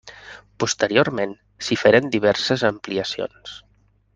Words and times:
Posteriorment 0.63 1.35
s'hi 1.67 1.77
feren 1.81 2.09
diverses 2.17 2.65
ampliacions. 2.71 3.57